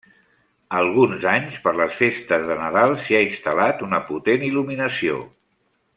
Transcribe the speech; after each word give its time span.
Alguns 0.77 1.27
anys, 1.33 1.59
per 1.67 1.73
les 1.81 1.99
festes 1.99 2.47
de 2.49 2.57
Nadal, 2.63 2.95
s'hi 3.05 3.19
ha 3.19 3.23
instal·lat 3.27 3.85
una 3.89 4.01
potent 4.09 4.47
il·luminació. 4.49 5.21